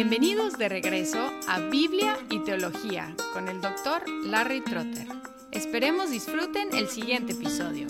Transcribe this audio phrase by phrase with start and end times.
[0.00, 5.08] Bienvenidos de regreso a Biblia y Teología con el doctor Larry Trotter.
[5.50, 7.88] Esperemos disfruten el siguiente episodio.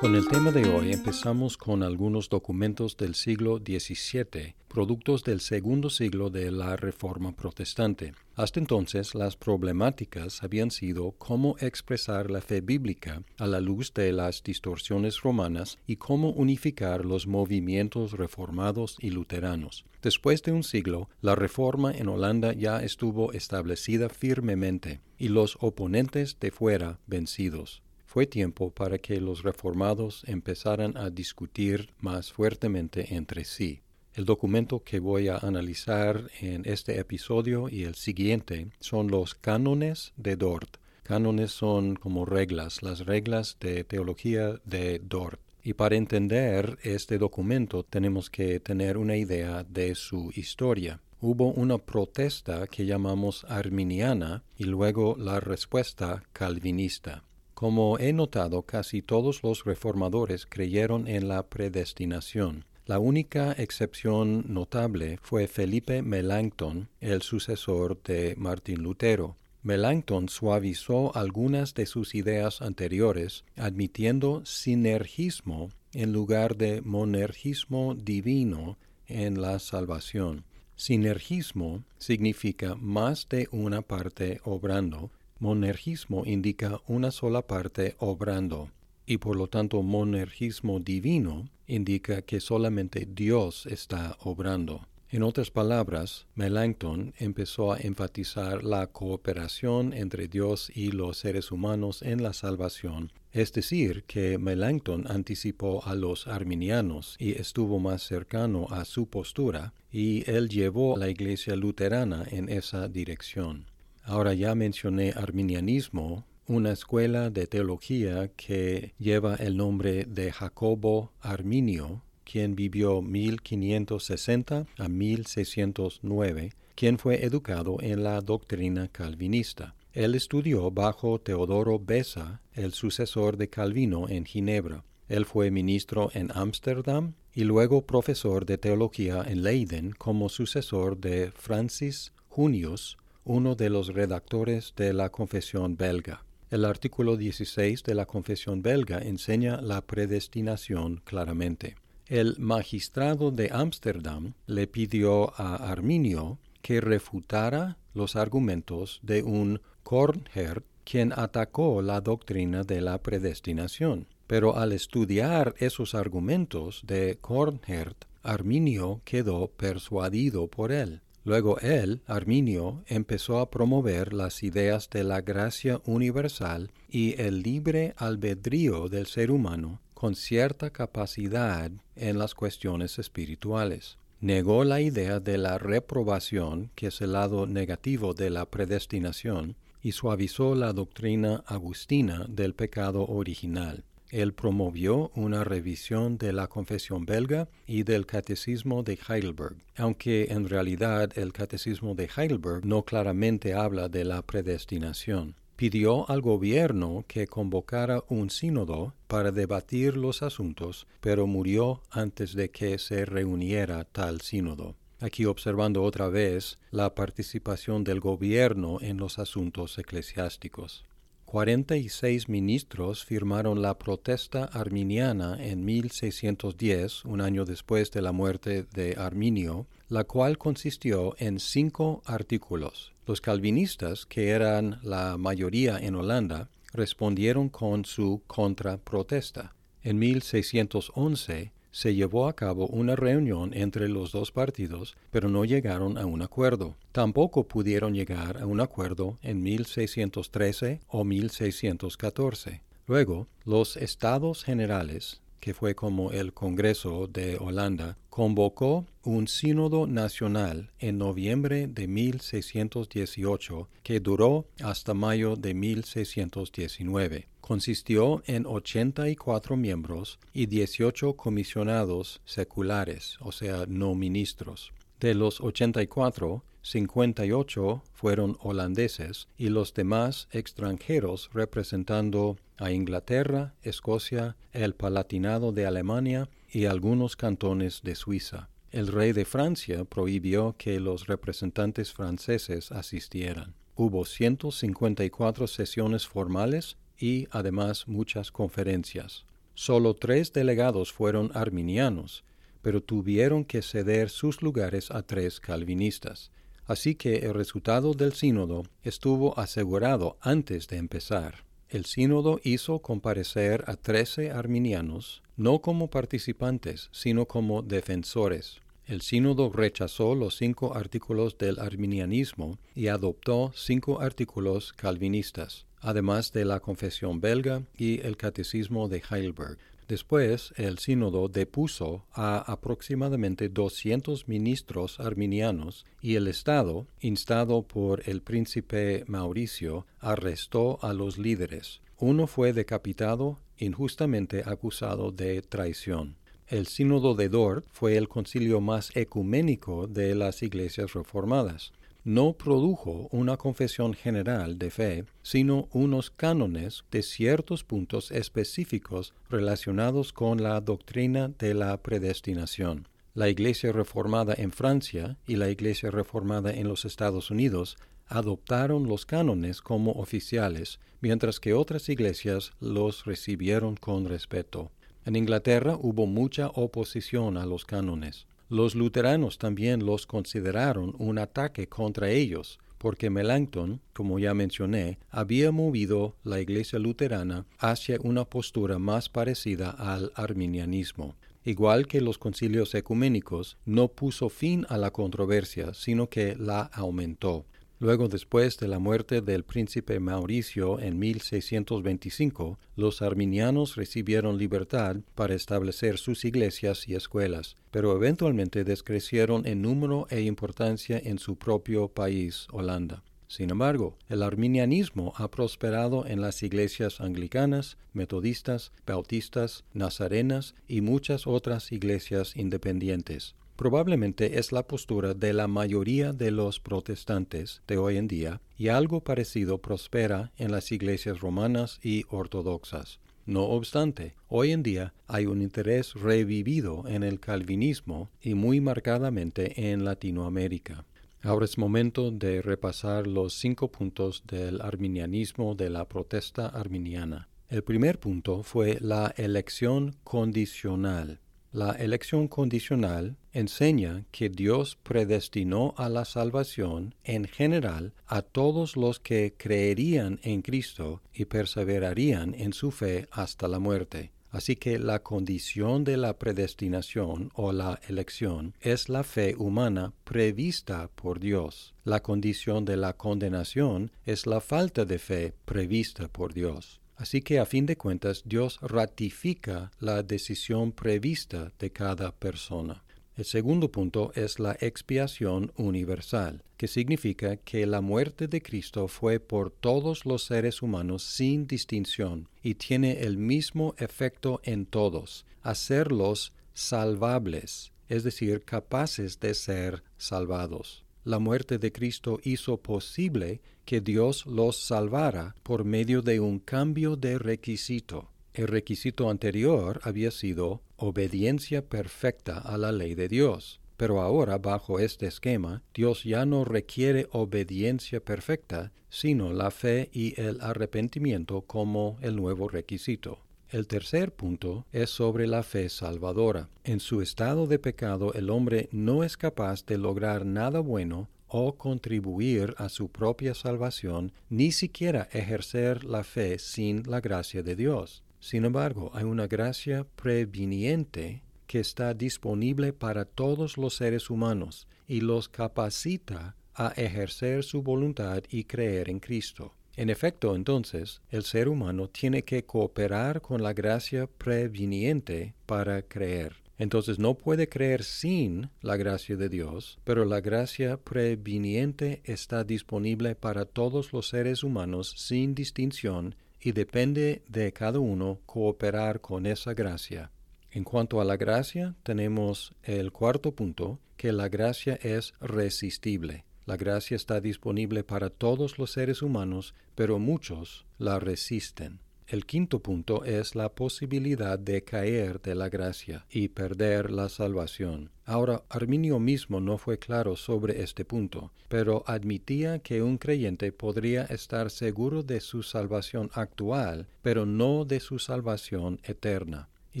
[0.00, 5.90] Con el tema de hoy empezamos con algunos documentos del siglo XVII, productos del segundo
[5.90, 8.14] siglo de la Reforma Protestante.
[8.36, 14.12] Hasta entonces las problemáticas habían sido cómo expresar la fe bíblica a la luz de
[14.12, 19.84] las distorsiones romanas y cómo unificar los movimientos reformados y luteranos.
[20.02, 26.38] Después de un siglo, la reforma en Holanda ya estuvo establecida firmemente y los oponentes
[26.40, 33.44] de fuera vencidos fue tiempo para que los reformados empezaran a discutir más fuertemente entre
[33.44, 33.80] sí.
[34.14, 40.12] El documento que voy a analizar en este episodio y el siguiente son los cánones
[40.16, 40.76] de Dort.
[41.02, 45.40] Cánones son como reglas, las reglas de teología de Dort.
[45.64, 51.00] Y para entender este documento tenemos que tener una idea de su historia.
[51.20, 57.24] Hubo una protesta que llamamos arminiana y luego la respuesta calvinista.
[57.54, 62.64] Como he notado, casi todos los reformadores creyeron en la predestinación.
[62.86, 69.36] La única excepción notable fue Felipe Melanchthon, el sucesor de Martín Lutero.
[69.62, 79.40] Melanchthon suavizó algunas de sus ideas anteriores, admitiendo sinergismo en lugar de monergismo divino en
[79.40, 80.44] la salvación.
[80.76, 88.70] Sinergismo significa más de una parte obrando, Monergismo indica una sola parte obrando,
[89.06, 94.86] y por lo tanto monergismo divino indica que solamente Dios está obrando.
[95.14, 102.02] En otras palabras, Melanchthon empezó a enfatizar la cooperación entre Dios y los seres humanos
[102.02, 108.66] en la salvación, es decir, que Melanchthon anticipó a los arminianos y estuvo más cercano
[108.70, 113.66] a su postura, y él llevó a la iglesia luterana en esa dirección.
[114.02, 122.02] Ahora ya mencioné arminianismo, una escuela de teología que lleva el nombre de Jacobo Arminio,
[122.24, 129.74] quien vivió 1560 a 1609, quien fue educado en la doctrina calvinista.
[129.92, 134.84] Él estudió bajo Teodoro Besa, el sucesor de Calvino en Ginebra.
[135.08, 141.30] Él fue ministro en Ámsterdam y luego profesor de teología en Leiden como sucesor de
[141.30, 146.24] Francis Junius, uno de los redactores de la Confesión belga.
[146.54, 151.74] El artículo 16 de la Confesión belga enseña la predestinación claramente.
[152.06, 160.64] El magistrado de Ámsterdam le pidió a Arminio que refutara los argumentos de un Kornhert
[160.84, 164.06] quien atacó la doctrina de la predestinación.
[164.28, 171.00] Pero al estudiar esos argumentos de Kornhert, Arminio quedó persuadido por él.
[171.24, 177.94] Luego él, Arminio, empezó a promover las ideas de la gracia universal y el libre
[177.96, 183.96] albedrío del ser humano con cierta capacidad en las cuestiones espirituales.
[184.20, 189.92] Negó la idea de la reprobación, que es el lado negativo de la predestinación, y
[189.92, 197.48] suavizó la doctrina agustina del pecado original él promovió una revisión de la Confesión belga
[197.66, 203.88] y del Catecismo de Heidelberg, aunque en realidad el Catecismo de Heidelberg no claramente habla
[203.88, 205.34] de la predestinación.
[205.56, 212.50] Pidió al gobierno que convocara un sínodo para debatir los asuntos, pero murió antes de
[212.50, 214.76] que se reuniera tal sínodo.
[215.00, 220.84] Aquí observando otra vez la participación del gobierno en los asuntos eclesiásticos.
[221.34, 228.94] 46 ministros firmaron la protesta arminiana en 1610, un año después de la muerte de
[228.96, 232.92] Arminio, la cual consistió en cinco artículos.
[233.04, 239.56] Los calvinistas, que eran la mayoría en Holanda, respondieron con su contraprotesta.
[239.82, 245.98] En 1611, se llevó a cabo una reunión entre los dos partidos, pero no llegaron
[245.98, 246.76] a un acuerdo.
[246.92, 252.62] Tampoco pudieron llegar a un acuerdo en 1613 o 1614.
[252.86, 260.70] Luego, los Estados Generales que fue como el Congreso de Holanda, convocó un sínodo nacional
[260.78, 267.28] en noviembre de 1618 que duró hasta mayo de 1619.
[267.46, 274.72] Consistió en 84 miembros y 18 comisionados seculares, o sea, no ministros.
[274.98, 284.74] De los 84, 58 fueron holandeses y los demás extranjeros representando a Inglaterra, Escocia, el
[284.74, 288.48] Palatinado de Alemania y algunos cantones de Suiza.
[288.70, 293.52] El rey de Francia prohibió que los representantes franceses asistieran.
[293.76, 299.24] Hubo 154 sesiones formales y además muchas conferencias.
[299.54, 302.24] Solo tres delegados fueron arminianos,
[302.62, 306.30] pero tuvieron que ceder sus lugares a tres calvinistas.
[306.66, 311.44] Así que el resultado del sínodo estuvo asegurado antes de empezar.
[311.68, 318.60] El sínodo hizo comparecer a trece arminianos, no como participantes, sino como defensores.
[318.86, 326.44] El sínodo rechazó los cinco artículos del arminianismo y adoptó cinco artículos calvinistas, además de
[326.44, 329.58] la confesión belga y el catecismo de Heidelberg.
[329.86, 338.22] Después, el sínodo depuso a aproximadamente 200 ministros arminianos y el Estado, instado por el
[338.22, 341.82] príncipe Mauricio, arrestó a los líderes.
[341.98, 346.16] Uno fue decapitado, injustamente acusado de traición.
[346.48, 351.72] El sínodo de Dort fue el concilio más ecuménico de las iglesias reformadas.
[352.04, 360.12] No produjo una confesión general de fe, sino unos cánones de ciertos puntos específicos relacionados
[360.12, 362.88] con la doctrina de la predestinación.
[363.14, 369.06] La Iglesia reformada en Francia y la Iglesia reformada en los Estados Unidos adoptaron los
[369.06, 374.70] cánones como oficiales, mientras que otras iglesias los recibieron con respeto.
[375.06, 378.26] En Inglaterra hubo mucha oposición a los cánones.
[378.48, 385.50] Los luteranos también los consideraron un ataque contra ellos, porque Melanchthon, como ya mencioné, había
[385.50, 391.16] movido la iglesia luterana hacia una postura más parecida al arminianismo.
[391.46, 397.46] Igual que los concilios ecuménicos, no puso fin a la controversia, sino que la aumentó.
[397.84, 405.34] Luego, después de la muerte del príncipe Mauricio en 1625, los arminianos recibieron libertad para
[405.34, 411.88] establecer sus iglesias y escuelas, pero eventualmente descrecieron en número e importancia en su propio
[411.88, 413.02] país, Holanda.
[413.28, 421.26] Sin embargo, el arminianismo ha prosperado en las iglesias anglicanas, metodistas, bautistas, nazarenas y muchas
[421.26, 423.34] otras iglesias independientes.
[423.56, 428.68] Probablemente es la postura de la mayoría de los protestantes de hoy en día y
[428.68, 432.98] algo parecido prospera en las iglesias romanas y ortodoxas.
[433.26, 439.70] No obstante, hoy en día hay un interés revivido en el calvinismo y muy marcadamente
[439.70, 440.84] en Latinoamérica.
[441.22, 447.28] Ahora es momento de repasar los cinco puntos del arminianismo de la protesta arminiana.
[447.48, 451.20] El primer punto fue la elección condicional.
[451.54, 458.98] La elección condicional enseña que Dios predestinó a la salvación en general a todos los
[458.98, 464.10] que creerían en Cristo y perseverarían en su fe hasta la muerte.
[464.30, 470.90] Así que la condición de la predestinación o la elección es la fe humana prevista
[470.96, 471.72] por Dios.
[471.84, 476.80] La condición de la condenación es la falta de fe prevista por Dios.
[476.96, 482.84] Así que a fin de cuentas Dios ratifica la decisión prevista de cada persona.
[483.16, 489.20] El segundo punto es la expiación universal, que significa que la muerte de Cristo fue
[489.20, 496.32] por todos los seres humanos sin distinción y tiene el mismo efecto en todos, hacerlos
[496.54, 504.26] salvables, es decir, capaces de ser salvados la muerte de Cristo hizo posible que Dios
[504.26, 508.10] los salvara por medio de un cambio de requisito.
[508.32, 513.60] El requisito anterior había sido obediencia perfecta a la ley de Dios.
[513.76, 520.18] Pero ahora, bajo este esquema, Dios ya no requiere obediencia perfecta, sino la fe y
[520.20, 523.23] el arrepentimiento como el nuevo requisito.
[523.54, 526.48] El tercer punto es sobre la fe salvadora.
[526.64, 531.56] En su estado de pecado el hombre no es capaz de lograr nada bueno o
[531.56, 538.02] contribuir a su propia salvación, ni siquiera ejercer la fe sin la gracia de Dios.
[538.18, 545.00] Sin embargo, hay una gracia previniente que está disponible para todos los seres humanos y
[545.00, 549.54] los capacita a ejercer su voluntad y creer en Cristo.
[549.76, 556.36] En efecto, entonces, el ser humano tiene que cooperar con la gracia previniente para creer.
[556.56, 563.16] Entonces no puede creer sin la gracia de Dios, pero la gracia previniente está disponible
[563.16, 569.54] para todos los seres humanos sin distinción y depende de cada uno cooperar con esa
[569.54, 570.12] gracia.
[570.52, 576.24] En cuanto a la gracia, tenemos el cuarto punto, que la gracia es resistible.
[576.46, 581.80] La gracia está disponible para todos los seres humanos, pero muchos la resisten.
[582.06, 587.90] El quinto punto es la posibilidad de caer de la gracia y perder la salvación.
[588.04, 594.02] Ahora, Arminio mismo no fue claro sobre este punto, pero admitía que un creyente podría
[594.04, 599.48] estar seguro de su salvación actual, pero no de su salvación eterna.
[599.74, 599.80] Y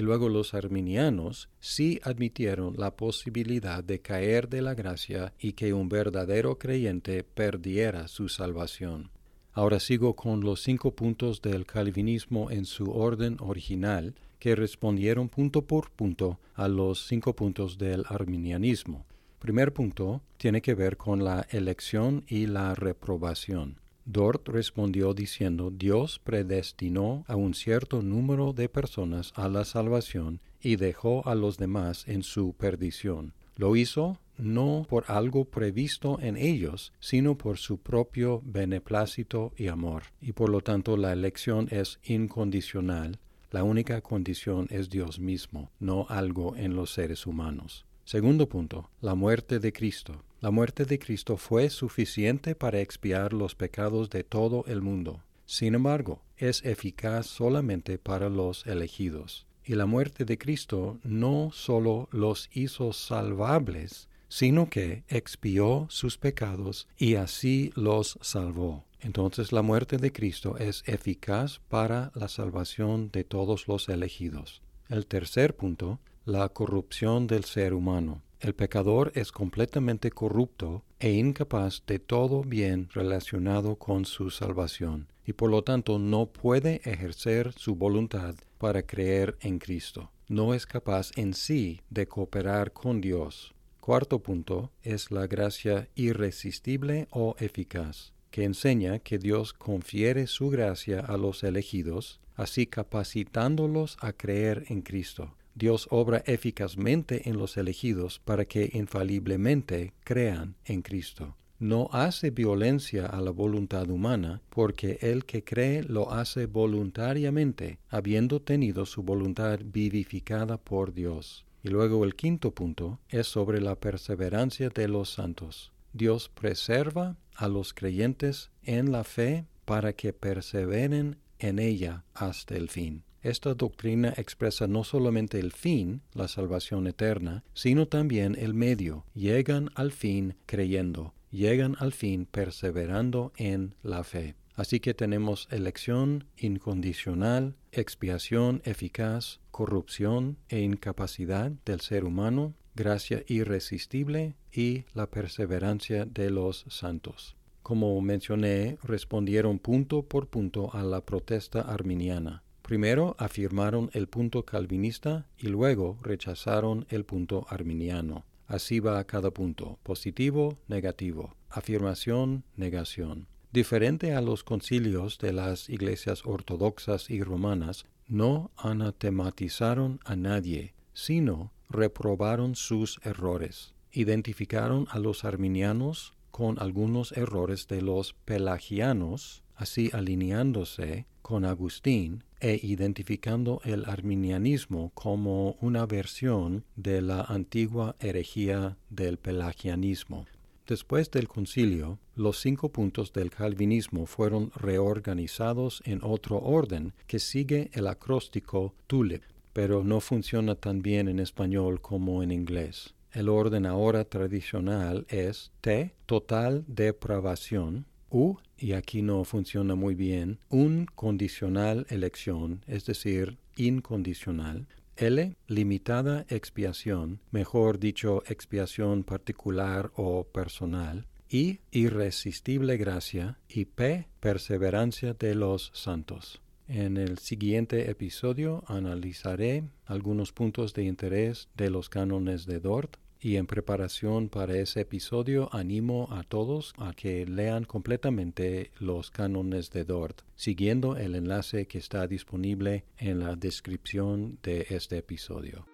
[0.00, 5.88] luego los arminianos sí admitieron la posibilidad de caer de la gracia y que un
[5.88, 9.10] verdadero creyente perdiera su salvación.
[9.52, 15.62] Ahora sigo con los cinco puntos del calvinismo en su orden original, que respondieron punto
[15.62, 19.06] por punto a los cinco puntos del arminianismo.
[19.38, 23.83] Primer punto tiene que ver con la elección y la reprobación.
[24.06, 30.76] Dort respondió diciendo Dios predestinó a un cierto número de personas a la salvación y
[30.76, 33.32] dejó a los demás en su perdición.
[33.56, 40.04] Lo hizo no por algo previsto en ellos, sino por su propio beneplácito y amor.
[40.20, 43.18] Y por lo tanto la elección es incondicional.
[43.50, 47.86] La única condición es Dios mismo, no algo en los seres humanos.
[48.04, 50.22] Segundo punto, la muerte de Cristo.
[50.40, 55.22] La muerte de Cristo fue suficiente para expiar los pecados de todo el mundo.
[55.46, 59.46] Sin embargo, es eficaz solamente para los elegidos.
[59.64, 66.88] Y la muerte de Cristo no solo los hizo salvables, sino que expió sus pecados
[66.98, 68.84] y así los salvó.
[69.00, 74.60] Entonces la muerte de Cristo es eficaz para la salvación de todos los elegidos.
[74.90, 78.22] El tercer punto, la corrupción del ser humano.
[78.40, 85.34] El pecador es completamente corrupto e incapaz de todo bien relacionado con su salvación, y
[85.34, 90.10] por lo tanto no puede ejercer su voluntad para creer en Cristo.
[90.26, 93.54] No es capaz en sí de cooperar con Dios.
[93.80, 101.00] Cuarto punto es la gracia irresistible o eficaz, que enseña que Dios confiere su gracia
[101.00, 105.34] a los elegidos, así capacitándolos a creer en Cristo.
[105.54, 111.36] Dios obra eficazmente en los elegidos para que infaliblemente crean en Cristo.
[111.60, 118.42] No hace violencia a la voluntad humana, porque el que cree lo hace voluntariamente, habiendo
[118.42, 121.46] tenido su voluntad vivificada por Dios.
[121.62, 125.72] Y luego el quinto punto es sobre la perseverancia de los santos.
[125.92, 132.68] Dios preserva a los creyentes en la fe para que perseveren en ella hasta el
[132.68, 133.04] fin.
[133.24, 139.06] Esta doctrina expresa no solamente el fin, la salvación eterna, sino también el medio.
[139.14, 144.34] Llegan al fin creyendo, llegan al fin perseverando en la fe.
[144.56, 154.36] Así que tenemos elección incondicional, expiación eficaz, corrupción e incapacidad del ser humano, gracia irresistible
[154.52, 157.36] y la perseverancia de los santos.
[157.62, 162.43] Como mencioné, respondieron punto por punto a la protesta arminiana.
[162.66, 168.24] Primero afirmaron el punto calvinista y luego rechazaron el punto arminiano.
[168.46, 173.26] Así va a cada punto, positivo, negativo, afirmación, negación.
[173.52, 181.52] Diferente a los concilios de las iglesias ortodoxas y romanas, no anatematizaron a nadie, sino
[181.68, 183.74] reprobaron sus errores.
[183.92, 192.60] Identificaron a los arminianos con algunos errores de los pelagianos, así alineándose con Agustín e
[192.62, 200.26] identificando el arminianismo como una versión de la antigua herejía del pelagianismo.
[200.66, 207.70] Después del concilio, los cinco puntos del calvinismo fueron reorganizados en otro orden que sigue
[207.72, 209.22] el acróstico TULIP,
[209.54, 212.94] pero no funciona tan bien en español como en inglés.
[213.10, 220.38] El orden ahora tradicional es T, total depravación, U, y aquí no funciona muy bien,
[220.48, 225.34] un condicional elección, es decir, incondicional, L.
[225.48, 231.08] Limitada expiación, mejor dicho, expiación particular o personal.
[231.28, 231.58] I.
[231.72, 233.40] Irresistible gracia.
[233.48, 234.06] Y P.
[234.20, 236.40] Perseverancia de los santos.
[236.68, 243.38] En el siguiente episodio analizaré algunos puntos de interés de los cánones de Dort y
[243.38, 249.84] en preparación para ese episodio animo a todos a que lean completamente los cánones de
[249.84, 255.66] Dort, siguiendo el enlace que está disponible en la descripción de este episodio.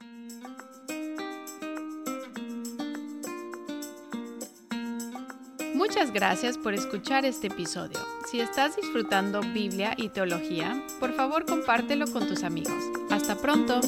[5.74, 7.98] Muchas gracias por escuchar este episodio.
[8.30, 12.84] Si estás disfrutando Biblia y teología, por favor compártelo con tus amigos.
[13.10, 13.80] Hasta pronto.